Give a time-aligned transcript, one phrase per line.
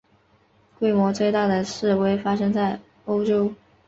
[0.79, 3.53] 规模最大的示威发生在欧洲。